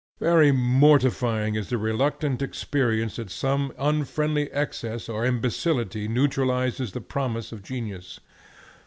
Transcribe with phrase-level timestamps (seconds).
[0.19, 7.51] Very mortifying is the reluctant experience that some unfriendly excess or imbecility neutralizes the promise
[7.51, 8.19] of genius.